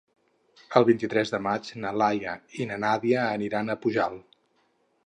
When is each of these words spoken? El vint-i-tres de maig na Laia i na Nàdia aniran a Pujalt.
El 0.79 0.87
vint-i-tres 0.87 1.33
de 1.35 1.39
maig 1.49 1.69
na 1.83 1.91
Laia 2.03 2.35
i 2.65 2.69
na 2.73 2.81
Nàdia 2.87 3.31
aniran 3.39 3.69
a 3.69 3.79
Pujalt. 3.87 4.43